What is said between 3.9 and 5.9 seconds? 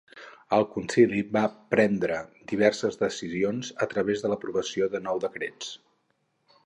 través de l'aprovació de nou decrets.